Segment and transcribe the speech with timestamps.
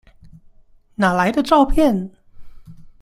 [0.95, 2.09] 哪來的照片？